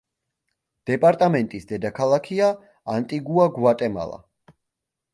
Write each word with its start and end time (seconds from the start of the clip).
დეპარტამენტის 0.89 1.69
დედაქალაქია 1.73 2.51
ანტიგუა-გვატემალა. 2.97 4.23